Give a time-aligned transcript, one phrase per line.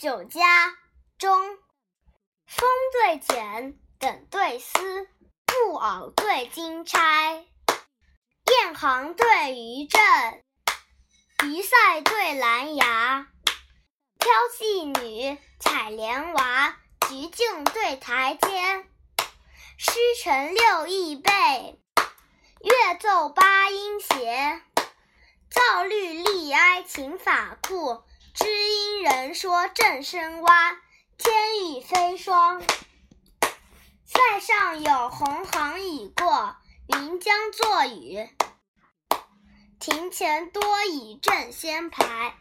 [0.00, 0.78] 酒家
[1.18, 1.58] 中，
[2.46, 5.06] 风对卷，等对丝，
[5.44, 7.44] 布偶对金钗。
[8.46, 10.42] 雁行对鱼阵，
[11.44, 13.28] 鱼赛对兰芽。
[14.18, 18.86] 挑戏女，采莲娃，菊径对台阶。
[19.76, 21.78] 诗成六艺背，
[22.60, 24.62] 乐奏八音协。
[25.50, 28.02] 造律立哀琴法库。
[28.32, 30.72] 知音人说正声蛙，
[31.18, 32.62] 天雨飞霜。
[34.04, 36.56] 塞上有鸿行已过，
[36.86, 38.28] 云将作雨。
[39.80, 42.36] 庭前多已正仙牌。